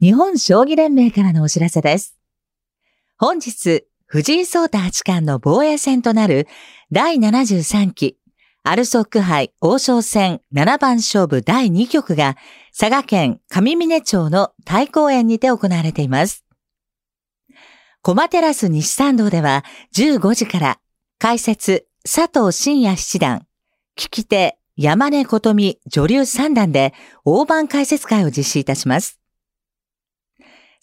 [0.00, 2.16] 日本将棋連盟からのお知らせです。
[3.16, 6.46] 本日、藤井聡太八冠の防衛戦となる
[6.90, 8.18] 第73期
[8.62, 12.36] アルソック杯王将戦7番勝負第2局が
[12.78, 16.44] 佐賀県上峰町の太公園にて行われています。
[18.00, 19.64] コマテラス西参道では
[19.94, 20.80] 15時から
[21.18, 23.46] 解説佐藤真也七段、
[23.98, 29.20] 聞き手山根琴美女流三段で大盤解説会を実施いたします。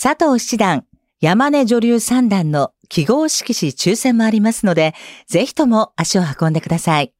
[0.00, 0.86] 佐藤七段、
[1.20, 4.94] 山根女流三段の記号色紙抽選もありますので、
[5.26, 7.12] ぜひとも足を運んでください。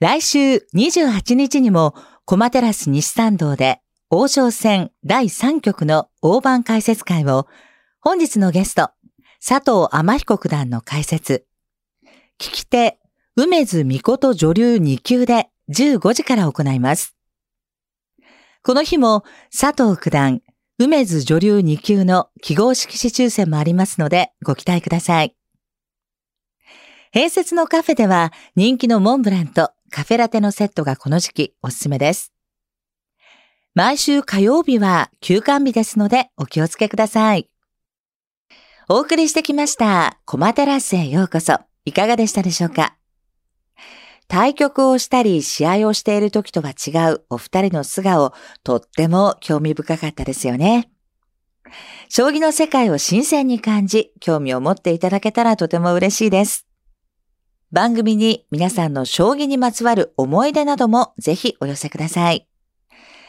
[0.00, 7.46] 来週28日にも、コマテラス西参道で王将戦第3局の大盤解説会を、
[8.00, 8.90] 本日のゲスト、
[9.46, 11.46] 佐藤天彦九段の解説、
[12.38, 12.99] 聞き手、
[13.42, 17.16] 梅津美琴女流2級で15時から行います。
[18.62, 20.42] この日も佐藤九段、
[20.78, 25.34] 梅津女流2級の記号式紙抽選もありますのでご期待ください。
[27.14, 32.34] 併設のカフェでは人気のモンブランとカフェラテのセットがこの時期おすすめです。
[33.74, 37.48] 毎週火曜日は休館日ですのでお気をつけください。
[38.90, 41.56] お送りしてきましたコマテラスへようこそ。
[41.86, 42.96] いかがでしたでしょうか？
[44.30, 50.88] 対局をしたり試合をしている時とは違うお二人の素顔、とっても興味深かったですよね。
[52.08, 56.68] 将棋の世界を新鮮に感じ、興味を持っていただけたらとても嬉しいです。
[57.72, 62.46] 番組に皆さんの将棋にまつわる思い出などもぜひお寄せください。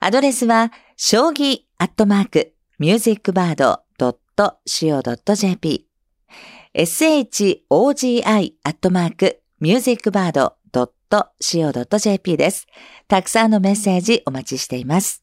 [0.00, 5.86] アドレスは、将棋アットマーク、ミュージックバード .co.jp
[6.74, 10.56] shogi アットマーク、ミュージックバード
[11.12, 12.66] .co.jp です。
[13.06, 15.22] たくさんのメッセージお待ちしています。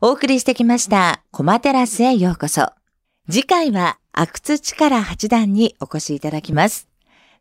[0.00, 2.68] お送りしてきました、コマテラスへようこそ。
[3.30, 6.88] 次回は、阿久津力八段にお越しいただきます。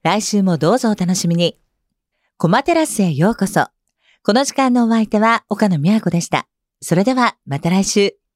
[0.03, 1.59] 来週もどうぞお楽しみに。
[2.37, 3.67] コマテラスへようこそ。
[4.23, 6.47] この時間のお相手は岡野美和子でした。
[6.81, 8.26] それではまた来週。